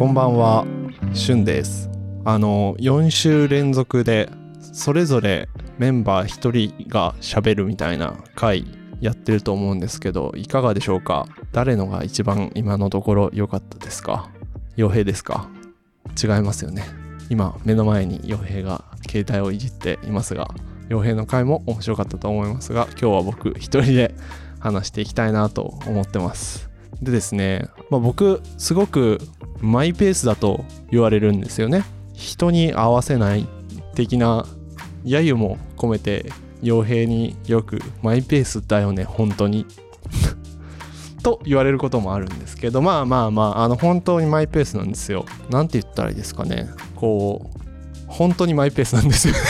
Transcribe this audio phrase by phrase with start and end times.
[0.00, 0.64] こんばんは、
[1.12, 1.90] しゅんです。
[2.24, 4.30] あの、4週連続で、
[4.72, 5.46] それぞれ
[5.76, 8.64] メンバー1人が喋るみたいな回
[9.02, 11.26] やってると思うんですけど、いかがでしょうか？
[11.52, 14.30] 誰のが一番今のところ良かったですか？
[14.78, 15.50] 傭兵ですか？
[16.18, 16.86] 違いますよね。
[17.28, 20.48] 今、目の前に傭兵が携帯をいじっていますが、
[20.88, 24.14] 傭兵の回も面白かったと思いますが、今日は僕一人で
[24.60, 26.69] 話していきたいなと思ってます。
[27.02, 29.20] でですね、まあ、僕すごく
[29.60, 31.84] マイペースだと言われるんですよね。
[32.14, 33.46] 人に合わせない
[33.94, 34.46] 的な
[35.04, 36.30] 揶揄も込めて
[36.62, 39.66] 傭兵によくマイペースだよね本当に。
[41.22, 45.26] と言われることもあるんですけどまあまあまああの本当にマイペースなんですよ。
[45.50, 46.68] なんて言ったらいいですかね。
[46.96, 47.60] こう
[48.06, 49.34] 本当にマイペースなんですよ。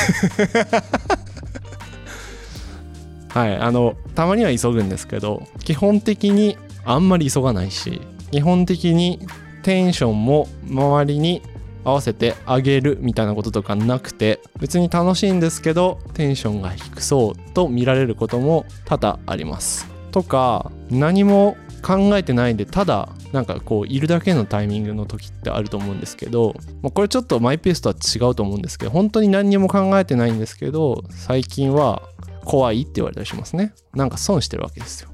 [3.29, 8.00] はいあのたまには急ぐんですけど基本的にあんまり急がないし
[8.31, 9.20] 基本的に
[9.62, 11.42] テンションも周りに
[11.84, 19.86] 合わせて上げるみたいなこととかなくて別に楽しいんですけどテンションが低そうと見られることも多々あります。
[20.11, 32.03] とか何も考えてないんでただなんかこういるだけのタイミングの時ってあると思うんですけど、まあ、これちょっとマイペースとは違うと思うんですけど本当に何にも考えてないんですけど最近は
[32.45, 35.11] 怖いって言われたりしますねなんか損してるわけですよ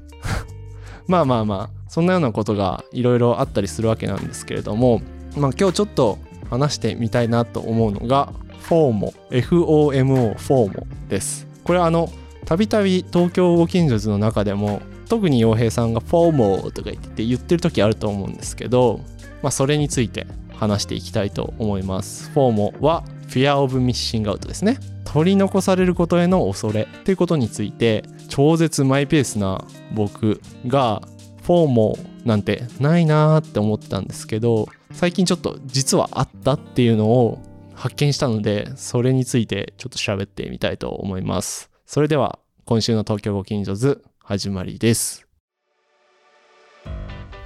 [1.07, 5.01] まあまあまあそんなようなことがいろいろあったりするわけなんですけれども、
[5.35, 6.17] まあ、今日ちょっと
[6.49, 11.47] 話してみたいなと思うのがフォーモ FOMO フォーモです。
[11.63, 12.09] これはあの
[12.45, 18.99] たびたび東京ご近所図の中でも特に洋平さんがフォーモーとか言って言ってる時あると思うんですけど、
[19.41, 22.29] まあ、それについて話していきたいと思います。
[22.31, 24.79] フォーモは Fear of Missing Out ですね。
[25.05, 31.01] 取り残されることへの恐れっていうことについて超絶マイペースな僕が
[31.43, 37.41] フォーモなんてないなーって思ったんですけど最近ちょっと実はあったっていうのを
[37.73, 41.71] 発見したのでそれについてちょっと喋ってみたいと思います。
[41.85, 45.25] それでは今週の東京ご近所図始まりです。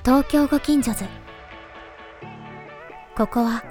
[0.04, 1.06] 東京ご近所図。
[3.16, 3.71] ここは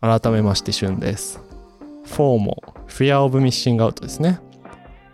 [0.00, 1.40] 改めまして旬です。
[2.06, 4.40] フォーモ Fear of Missing Out ですね。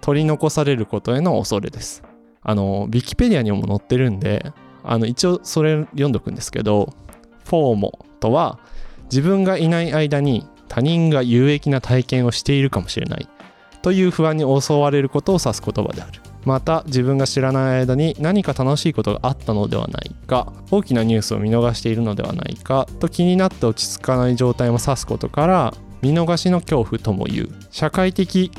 [0.01, 2.05] 取り残されることへの恐れです。
[2.43, 4.53] あのウィキペディアにも載ってるんで
[4.85, 6.95] あの一応それ読んどくんですけど
[7.45, 8.61] フォーモとは
[9.11, 13.29] 自分がいない間に他人が有益な体験をしているかもしれない
[13.83, 16.21] という不安に襲われることを指す言葉である。
[16.47, 27.49] また自分が知らない間に何か楽しいことがあったのではないか大きなニュースを見逃しているのではないかと気になって落ち着かない状態も指すことから見逃しの恐怖とも言う。
[27.71, 28.51] 社会的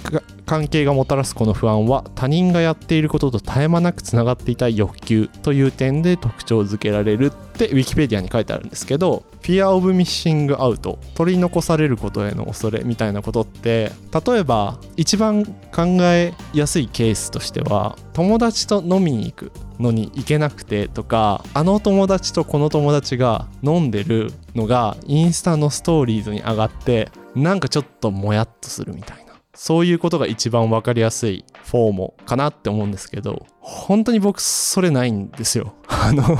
[0.47, 13.91] 関係がもたらすこの不安は他人がやっていることと絶え間なくつながっていた欲求という点で特徴づけられるってウィキペディアに書いてあるんですけど Fear of Missing Out 取り残されることへの恐れみたいなことって
[14.25, 29.33] 例えば一番考えやすいケースとしては友達と飲みに行くのに行けなくてとかあの友達とこの友達が飲んでるのがインスタのストーリーズに上がってなんかちょっともやっとするみたいな。
[29.53, 35.73] そういうことが一番分かりやすいフォーモかなって思うんですけど本当に僕それないんですよ。
[35.87, 36.37] あの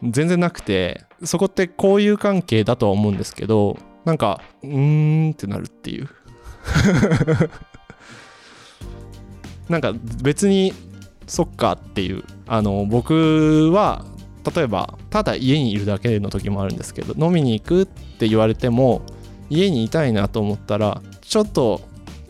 [0.02, 6.08] 全然なくてそこって交友関係だとは思うんですけどなんかうーんってなるっていう。
[9.68, 10.72] なんか別に
[11.26, 12.24] そっかっていう。
[12.46, 14.06] あの僕は
[14.54, 19.02] 例えばただ家にいるだけの時もあるんですけど飲みに行くって言われても
[19.50, 21.80] 家にいたいなと思ったらちょっと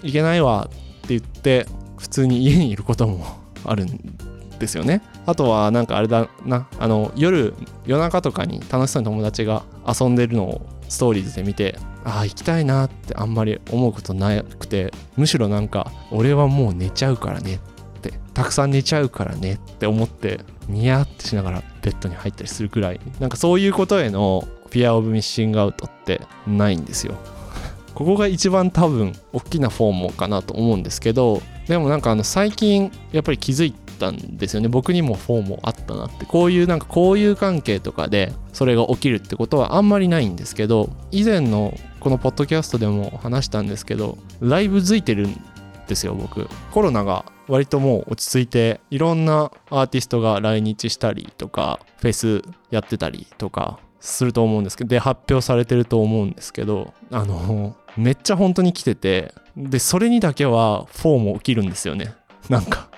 [0.02, 1.66] 行けないわって言って
[1.96, 3.24] 普通に家にいることも
[3.64, 4.16] あるん
[4.58, 5.02] ですよね。
[5.26, 7.54] あとはなんかあれだなあの夜
[7.86, 27.14] 夜中とかに楽しそうに友達が遊んでるのをストーリーズで見てああ行きたいなってあんまり思うことなくてむしろなんか俺はもう寝ちゃうからねってたくさん寝ちゃうからねって思ってニヤってしながらベッドに入ったりするくらいなんかそういうことへの fear of missing out ってないんですよ。
[27.94, 34.68] ここが一番多分大きな FOMO かなと思うんですけどでもなんかあの最近やっぱり気づいたんですよね。
[34.68, 36.24] 僕にも FOMO あったなって。
[36.26, 45.40] こういうなんか交友関係とかでそれが起きるってことはあんまりないんですけど以前のこのポッドキャストでも話したんですけどライブ付いてるん
[45.86, 46.48] ですよ僕。
[46.72, 62.14] コロナが割ともう落ち着いていろんなアーティストが来日したりとかフェスやってたりとかすると思うんですけどで発表されてると思うんですけどあのめっちゃ本当に来ててでそれにだけは FOMO 起きるんですよね。
[62.48, 62.88] なんか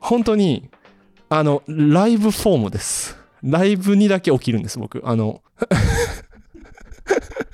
[0.00, 0.70] 本当に
[1.28, 3.16] あのライブ FOMO です。
[3.42, 5.02] ライブにだけ起きるんです僕。
[5.04, 5.42] あの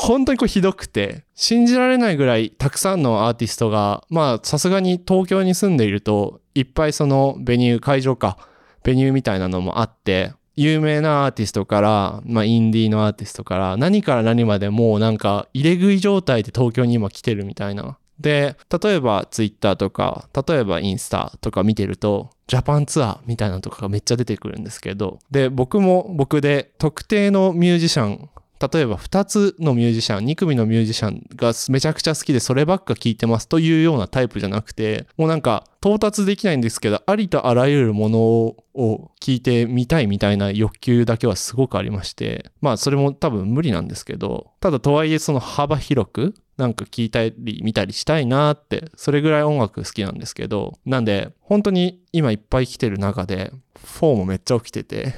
[0.00, 8.38] 本当にこれひどくて、信じられないぐらいたくさんのアーティストが、まあさすがに東京に住んでいると、いっぱいそのベニュー、会場か、
[8.82, 17.98] ベニューみたいなのもあって、有名なアーティストから、まあインディーのアーティストから、何から何までもうなんか入れ食い状態で東京に今来てるみたいな。
[18.18, 28.30] で、例えばツイッターとか、例えばインスタとか見てると、ジャパンツアーみたいなのとかがめっちゃ出てくるんですけど、で、僕も僕で特定のミュージシャン
[28.60, 53.52] 例えば2つのミュージシャン、2組のミュージシャンがめちゃくちゃ好きでそればっか聴いてますというようなタイプじゃなくて、もうなんか到達できないんですけど、ありとあらゆるものを聞いてみたいみたいな欲求だけはすごくありまして、まあそれも多分無理なんですけど、ただとはいえその幅広くなんか聞いたり見たりしたいなって、それぐらい音楽好きなんですけど、なんで本当に今いっぱい来てる中で、
[53.82, 55.14] 4もめっちゃ起きてて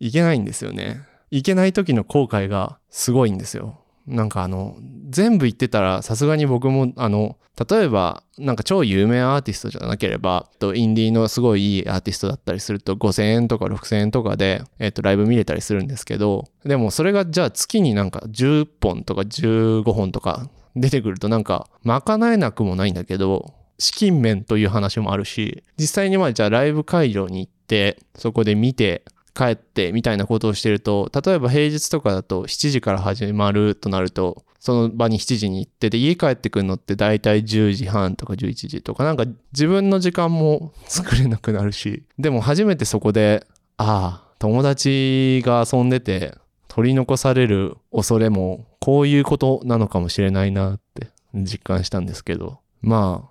[0.00, 1.02] いけないんですよね。
[1.30, 3.80] いけない時の後悔がすごいんですよ。
[4.06, 4.76] なんかあの、
[5.10, 7.36] 全部言ってたらさすがに僕もあの、
[7.68, 29.04] 例えばなんか超有名アーティストじゃなければ、とインディーのすごいいいアーティストだったりすると5000円とか6000円とかで、えっと、ライブ見れたりするんですけど、でもそれがじゃあ月になんか10本とか15本とか出てくるとなんか賄えなくもないんだけど、資金面という話もあるし、実際にまあじゃあライブ会場に行って、そこで見て、
[29.40, 43.46] 帰ってみたいなことをしてると、例えば平日とかだと7時から始まるとなると、その場に7時に行って、で、家帰ってくるのって大体10時半とか11時とか、なんか自分の時間も 作れなくなるし、でも初めてそこで、
[43.78, 46.36] ああ、友達が遊んでて
[46.68, 53.30] 取り残される恐れもこういうことなのかもしれないなって実感したんですけど、ま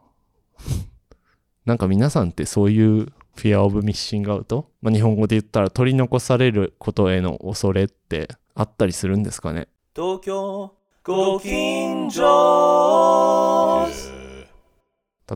[0.58, 0.64] あ、
[1.66, 9.68] なんか皆さんってそういう Fear of Missing Out、まあ、日本語で言ったら取り残されることへの恐れってあったりするんですかね？
[9.96, 13.88] 東京ご近所。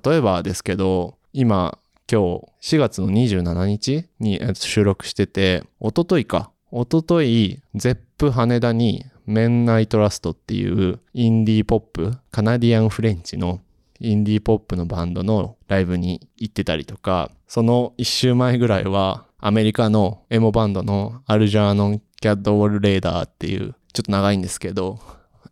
[0.03, 1.77] 例えばですけど今
[2.11, 6.51] 今日4月の27日に収録してて一昨日か。
[6.71, 13.61] 一昨日ゼップ羽田にメンナイトラストっていうインディーポップカナディアンフレンチの
[14.03, 24.99] インディーポップのバンドのライブに行ってたりとか、その一週前ぐらいはアメリカのエモバンドの Algernon Cadwallader っていうちょっと長いんですけど、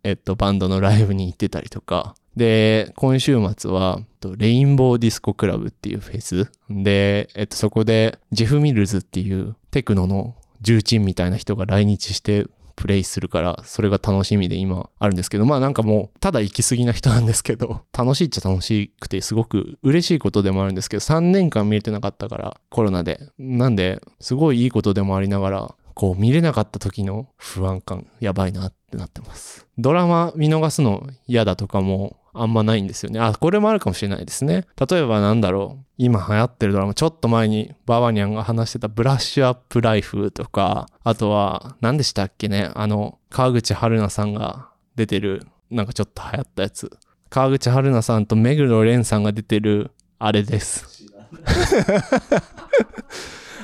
[0.04, 4.00] えっと、バンドのライブに行ってたりとか、で、今週末は、
[4.38, 6.50] Rainbow Disco Club っていうフェス。
[6.70, 12.48] で、えっと、そこで、ジェフ・ミルズっていうテクノの重鎮みたいな人が来日して
[12.82, 23.20] プレイするから、それが楽しみで今あるんですけど、まあなんかもう、ただ行き過ぎな人なんですけど、 楽しいっちゃ楽しくて、すごく嬉しいことでもあるんですけど、3年間見れてなかったから、コロナで。
[23.38, 29.68] なんで、すごいいいことでもありながら、こう見れなかった時の不安感、やばいなってなってます。
[29.78, 33.20] ドラマ見逃すの嫌だとかもあんまないんですよね。
[33.20, 34.66] あ、これもあるかもしれないですね。
[34.90, 35.86] 例えばなんだろう。
[35.98, 42.72] 今流行ってるドラマ、ちょっと前にババニャンが話してたブラッシュアップライフとか、あとは、何でしたっけね。
[42.74, 46.92] あの、川口春奈さんが出てる、なんかちょっと流行ったやつ。
[47.30, 51.06] 川口春奈さんと目黒蓮さんが出てる、あれです。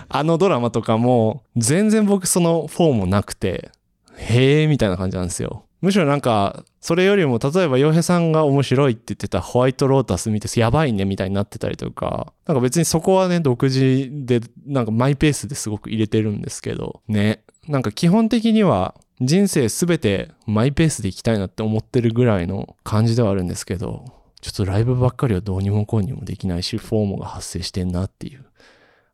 [0.10, 3.72] あのドラマとかも、全然僕そのフォーもなくて、
[4.16, 5.66] へえ、みたいな感じなんですよ。
[5.82, 17.44] むしろなんか、それよりも、例えば、洋平さんが面白いって言ってたホワイトロータス見て、やばいね、みたいになってたりとか、なんか別にそこはね、独自で、なんかマイペースですごく入れてるんですけど、ね。
[17.68, 24.06] なんか基本的には、人生すべてマイペースでいきたいなって思ってるぐらいの感じではあるんですけど、
[24.42, 28.46] ちょっとライブばっかりはどうにもこうにもできないし、フォームが発生してんなっていう、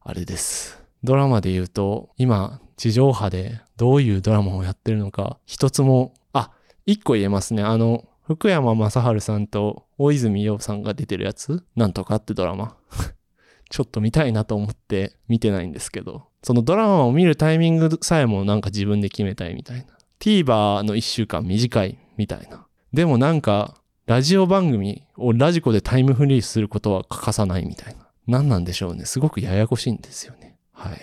[0.02, 0.83] あれです。
[1.04, 6.52] ドラマで言うと、今、地上波でどういうドラマをやってるのか、一つもあ
[6.86, 7.64] 一個言えますね。
[7.64, 12.78] あの、福山雅治さんと大泉洋さんが出てるやつなんとかってドラマ。
[13.70, 19.86] ちょっと見たいなと思って見てないんですけど、そのドラマを見るタイミングさえもなんか自分で決めたいみたいな。
[20.20, 22.66] TVer の一週間短いみたいな。
[22.94, 28.08] でもなんか、ラジオ番組をラジコでタイムフリーすることは欠かさないみたいな。
[28.28, 29.06] 何なんでしょうね。
[29.06, 30.53] すごくややこしいんですよね。
[30.84, 31.00] はい。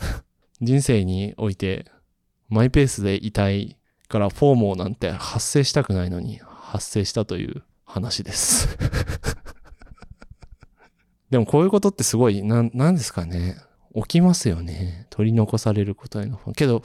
[0.62, 1.90] 人生において、
[2.48, 3.76] マイペースでいたい
[4.08, 8.68] からフォーモーなんて発生したくないのに発生したという話です。
[11.28, 13.58] でもこういうことってすごい、な、なんですかね。
[13.94, 15.06] 起きますよね。
[15.10, 16.82] 取り残されることへのけど、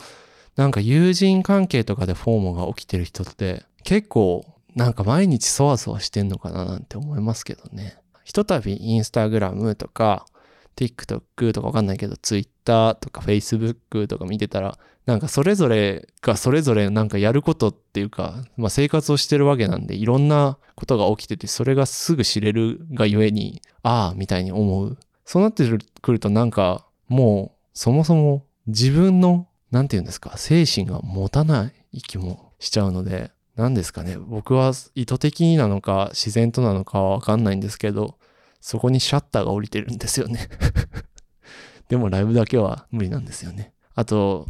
[0.57, 4.45] なんか友人関係とかでフォーモが起きてる人って結構
[4.75, 7.97] なんか毎日そわそわしてんのかななんて思いますけどね。
[8.23, 10.25] ひとたびインスタグラムとか
[10.75, 24.97] TikTok とかわかんないけど Twitter とか Facebook とか見てたらなんかそれぞれがそれぞれなんかやることっていうか、まあ生活をしてるわけなんでいろんなことが起きててそれがすぐ知れるがゆえにああみたいに思う。
[25.25, 25.65] そうなって
[26.01, 38.17] くるとなんかもうそもそも自分のなんて言うんですか、精神が持たない気もしちゃうので、何ですかね、僕は意図的になのか自然となのかはわかんないんですけど、
[38.63, 40.47] そこにシャッターが降りてるんですよね。
[41.89, 43.73] でもライブだけは無理なんですよね。
[43.93, 44.47] あと、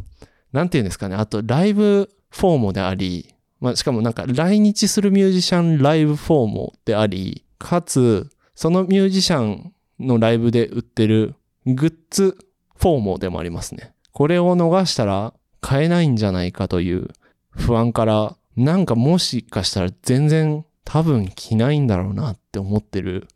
[0.52, 11.34] なんて言うんですかね、あとライブフォームであり、まあ、しかもなんか来日するミュージシャンライブフォームであり、かつ、そのミュージシャンのライブで売ってる
[11.66, 12.38] グッズ
[12.76, 13.94] フォームでもありますね。
[14.12, 17.08] これを逃したら買えないんじゃないかという
[17.50, 23.26] 不安から、なんかもしかしたら全然多分着ないんだろうなって思ってる、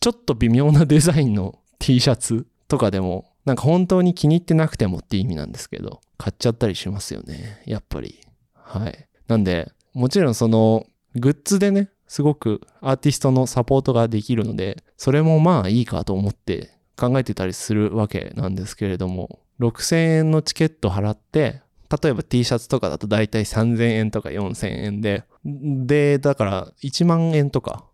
[0.00, 7.62] ちょっと微妙なデザインの T シャツとかでも、なんか本当に気に入ってなくてもって意味なんですけど、買っちゃったりしますよね。
[7.66, 8.20] やっぱり。
[8.54, 9.06] はい。
[9.26, 21.62] なんで、もちろんそのグッズでね、すごくアーティストのサポートができるので、それもまあいいかと思って考えてたりするわけなんですけれども、6000円のチケット払って、
[22.02, 27.84] 例えば T シャツとかだと大体3000円とか4000円で、で、だから1万円とか。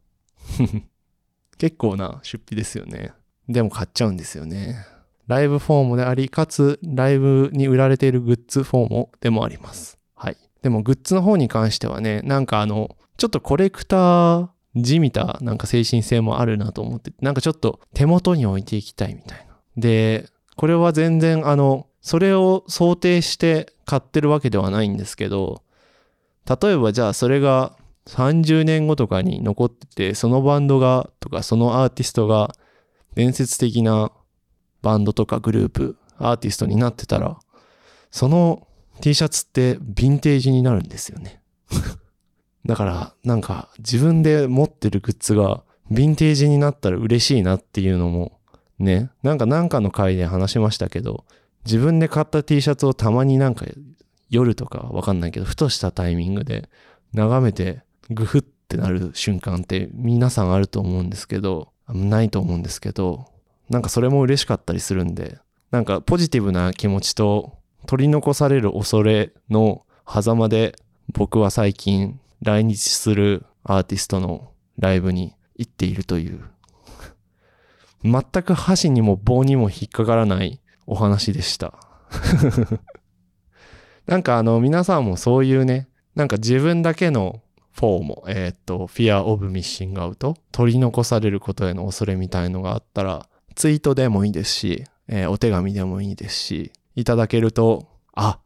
[1.57, 3.13] 結構な出費ですよね。
[3.49, 4.87] でも買っちゃうんですよね。
[5.27, 9.99] ライブフォームであり、かつライブに売られているグッズフォームでもあります。
[10.15, 10.37] はい。
[10.63, 19.57] でもグッズの方に関してはね、なんかあの、ちょっとコレクターじみたなんか精神性もあるなと思って、なんかちょっと手元に置いていきたいみたいな。
[19.77, 25.63] で、これは全然あの、それを想定して買ってるわけではないんですけど、
[26.47, 32.55] 例えばじゃあそれが30年後とかに残ってて、そのバンドが、とかそのアーティストが
[33.15, 34.13] 伝説的な
[34.83, 37.39] バンドとかグループ、アーティストになってたら、
[38.11, 38.69] その
[39.01, 41.43] T シャツってヴィンテージになるんですよね。
[42.67, 48.39] だから、なんか自分で持ってるグッズがヴィンテージになったら嬉しいなっていうのも
[48.79, 51.25] ね、なんかなんかの回で話しましたけど、
[51.65, 53.67] 自分で買った T シャツをたまになんか
[54.29, 56.69] 夜とかわかんないけど、ふとしたタイミングで
[57.13, 63.27] 眺めてグフってなる瞬間って皆さんあると思うんですけど、ないと思うんですけど、
[63.69, 65.39] なんかそれも嬉しかったりするんで、
[65.71, 70.77] なんかポジティブな気持ちと取り残される恐れの狭間で
[71.13, 76.41] 僕は最近来日するアーティストのライブに行っているという
[78.05, 81.75] 全く箸にも棒にも引っかからないお話でした。
[84.07, 87.41] なんかあの皆さんもそういうね、なんか自分だけの
[87.75, 98.39] フォーム、えーっと、Fear of Missing Out、取り残されることへの恐れみたいのがあったら、ツイートでもいいですし、えーお手紙でもいいですし、いただけると、あ、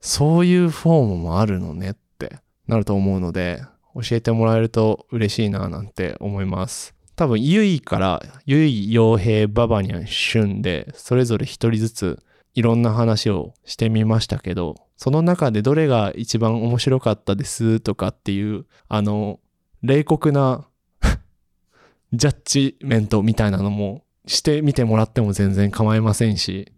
[0.00, 3.62] そういうフォームもあるのねってなると思うので、
[3.94, 6.94] 教えてもらえると嬉しいななんて思います。
[7.16, 12.22] 多分、ゆいから、ゆい、傭兵、ババニャン、シュンで、それぞれ一人ずつ
[12.54, 19.40] いろんな話をしてみましたけど、その中でどれが一番面白かったですとかっていう、あの、
[19.80, 20.68] 冷酷な
[22.12, 26.70] ジャッジメントみたいなのもしてみてもらっても全然構いませんし、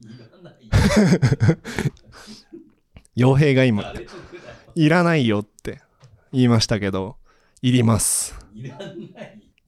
[3.19, 3.93] 傭兵が今、
[4.76, 5.81] いらないよって
[6.33, 7.17] 言いましたけど、
[7.61, 8.38] いります。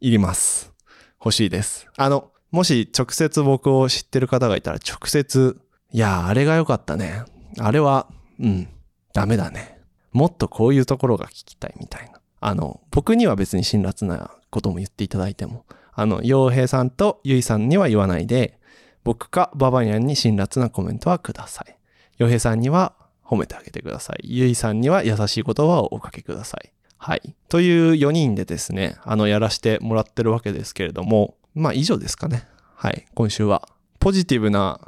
[0.01, 0.73] いります。
[1.19, 1.89] 欲しいです。
[1.97, 7.25] あの、もし直接僕を知ってる方がいたら直接、いやー、あれが良かったね。
[7.59, 8.07] あれは、
[8.41, 8.69] うん、
[9.13, 9.81] ダメだね。
[10.13, 12.21] もっとこういうところが聞きたいみたいな。
[12.41, 18.59] あの、僕には別に辛辣なことも言っていただいても、あの、洋平さんとゆいさんには言わないで、
[19.03, 21.77] 僕かババニャンに辛辣なコメントはください。
[22.19, 24.21] 洋平さんには褒めてあげてください。
[24.25, 26.73] ゆいさんには優しい言葉をおかけください。
[26.99, 27.35] はい。
[27.49, 32.47] という4人でですね、あの、やらしてもらってるわけですけれども、まあ以上ですかね。
[32.75, 33.07] はい。
[33.15, 33.69] 今週は。
[34.01, 34.81] ポジティブな、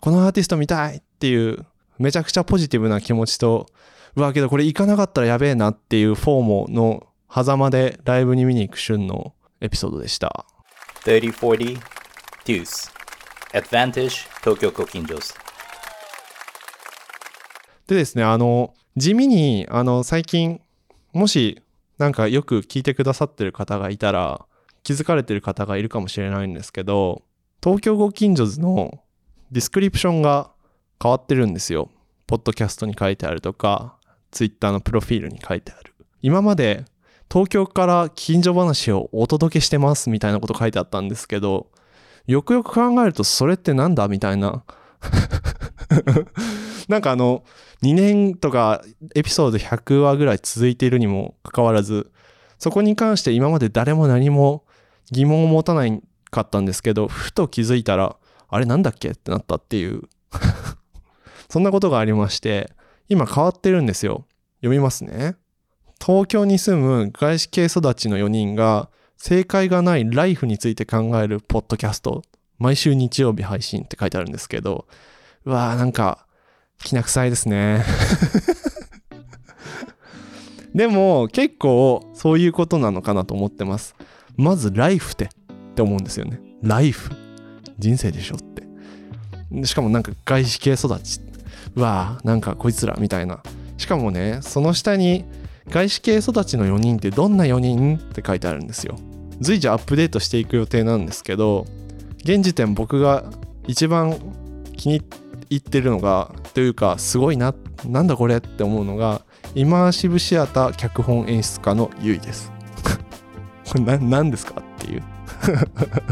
[0.00, 1.64] このアーティスト見たいっていう、
[1.98, 3.66] めちゃくちゃポジティブな気持ちと、
[4.14, 10.46] うわ、けどこれ行かなかったらやべえなっていうフォームの狭間でライブに見に行く旬のエピソードでした。
[11.04, 11.78] 3040
[12.44, 12.90] Deuce
[13.52, 14.26] Advantage
[17.86, 20.60] でですね、あの、地味に、あの、最近、
[21.12, 21.62] もし、
[21.98, 24.44] なんかよく聞いてくださってる方がいたら、
[24.82, 27.22] 気づかれてる方がいるかもしれないんですけど、
[27.62, 29.00] 東京ご近所図の
[29.50, 30.50] ディスクリプションが
[31.02, 31.90] 変わってるんですよ。
[32.26, 33.96] ポッドキャストに書いてあるとか、
[34.30, 35.94] ツイッターのプロフィールに書いてある。
[36.22, 36.84] 今まで、
[37.30, 41.68] 東京から近所話をお届けしてますみたいなこと書いてあったんですけど、
[42.26, 44.64] よくよく考えるとそれってなんだみたいな。
[46.88, 47.44] なんかあの、
[47.82, 48.82] 2年とか
[49.14, 52.10] エピソード100話ぐらい続いているにもかかわらず、
[52.58, 54.64] そこに関して今まで誰も何も
[55.10, 58.16] 疑問を持たないかったんですけど、ふと気づいたら、
[58.48, 60.02] あれなんだっけってなったっていう、
[61.56, 62.70] そんなことがありまして、
[63.08, 64.26] 今変わってるんですよ。
[64.60, 65.36] 読みますね。
[65.98, 72.20] 東京に住む外資系育ちの4人が、正解がないライフについて考えるポッドキャスト、
[72.58, 74.86] 毎週日曜日配信って書いてあるんですけど、
[75.46, 76.26] うわーなんか、
[76.84, 77.82] きな臭いですね。
[80.74, 83.94] でも結構そういうことなのかなと思ってます。
[84.36, 85.28] まずライフってっ
[85.74, 86.38] て思うんですよね。
[86.60, 87.12] ライフ。
[87.78, 89.66] 人生でしょって。
[89.66, 91.24] しかもなんか外資系育ち。
[91.76, 93.42] うわーなんかこいつらみたいな。
[93.76, 95.24] しかもね、その下に
[95.68, 98.96] 外資系育ちの4人ってどんな4人って書いてあるんですよ。
[99.40, 101.66] 随時アップデートしていく予定なんですけど、
[102.24, 103.24] 現時点僕が
[103.66, 104.16] 一番
[104.76, 105.02] 気に
[105.50, 107.54] 入ってるのが、というかすごいな、
[107.84, 109.22] なんだこれって思うのが、
[109.54, 112.52] イマーシブシアター脚本演出家のゆいです。
[113.68, 115.02] これ何ですかっていう。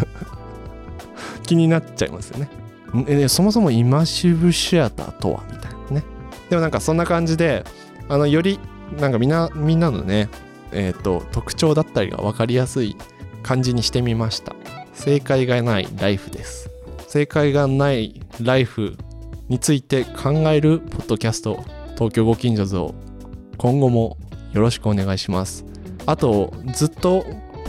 [1.44, 2.48] 気になっちゃいますよね。
[3.28, 6.04] そもそもイマシブシアターとはみたいなね。
[6.48, 7.64] でもなんかそんな感じで、
[8.08, 8.60] あのより
[8.98, 10.28] なんかみんなみんなのね、
[10.72, 12.96] えっ、と特徴だったりが分かりやすい
[13.42, 14.54] 感じにしてみました。
[14.92, 16.70] 正解がないライフです。
[17.08, 18.96] 正解がないライフ
[19.48, 21.64] について考えるポッドキャスト
[21.94, 22.94] 東京ご近所図を
[23.58, 24.16] 今後も
[24.52, 25.64] よろしくお願いします。
[26.06, 27.24] あとずっと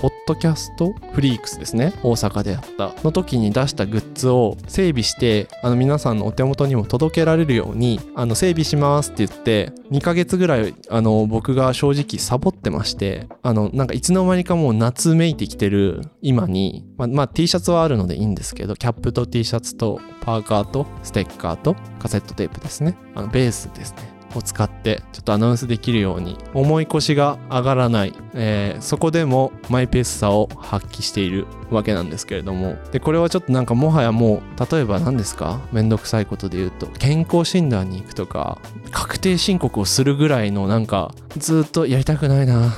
[0.05, 1.91] ポッドキャストフリークスですね。
[2.03, 22.95] 大阪でやったの時に出したグッズを整備してあの皆さんのお手元にも届けられるようにあの整備しますって言って2ヶ月ぐらいあの僕が正直サボってましてあのなんかいつの間にかもう夏めいてきてる今にま、まあ、T シャツはあるのでいいんですけどキャップと T シャツとパーカーとステッカーとカセットテープですね。
[23.15, 24.14] あのベースですね。
[24.37, 26.37] を使ってちょっとアナウンスできるように。
[26.53, 32.77] 重い腰が上がらない、えーそこでもマイペースさを発揮しているわけなんですけれども。
[32.91, 35.61] でこれはちょっとなんかもはやもう例えば何ですか？
[35.71, 38.59] めんどくさいことで言うと健康診断に行くとか
[38.91, 42.73] 確定申告をするぐらいのなんかずっとやりたくないな。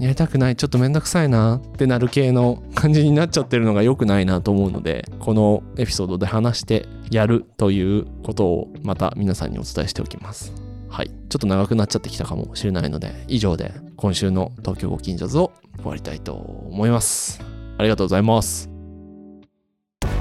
[0.00, 0.56] やりたくない。
[0.56, 1.56] ちょっとめんどくさいな。
[1.56, 10.52] ってなる系の感じになっちゃってるのが良くないなと思うのでこのエピソードで話してやるということをまた皆さんにお伝えしておきます。
[10.92, 11.08] はい。
[11.30, 17.40] ちょっと長くなっちゃってきたかもしれないので以上で今週の東京ご近所図を終わりたいと思います。
[17.78, 18.68] ありがとうございます。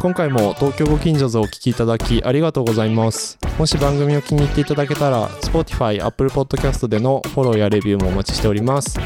[0.01, 3.37] 今回も東京ご近所図をお聞きいただきありがとうございます。
[3.59, 8.97] もし番組を気に入っていただけたら Spotify、Apple Podcast でのフォローやレビューもお待ちしております。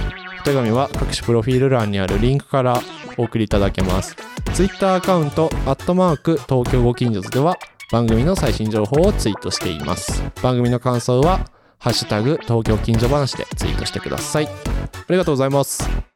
[0.42, 2.80] お手紙は各種プロフィール欄にあるリンクから
[3.18, 4.16] お送りいただけます。
[4.54, 7.58] Twitter アカウントアットマーク東京ご近所図では
[7.92, 10.24] 番組の最新情報をツイートしています。
[10.42, 11.50] 番組の感想は
[11.80, 14.48] ハッシュタグ東京近所話でツイートしてください。
[14.48, 14.50] あ
[15.10, 16.15] りがとうございます。